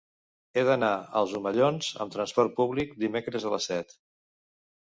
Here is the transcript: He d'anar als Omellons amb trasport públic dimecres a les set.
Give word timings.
He 0.55 0.63
d'anar 0.69 0.89
als 1.19 1.35
Omellons 1.41 1.89
amb 2.05 2.15
trasport 2.15 2.57
públic 2.63 2.99
dimecres 3.05 3.47
a 3.47 3.53
les 3.57 3.73
set. 3.73 3.95